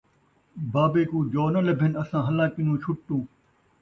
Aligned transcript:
بابے 0.73 1.03
کوں 1.11 1.23
جو 1.33 1.45
نہ 1.53 1.59
لبھن 1.67 1.91
اساں 2.01 2.23
ہلاں 2.27 2.49
کنوں 2.55 2.77
چھٹوں 2.83 3.21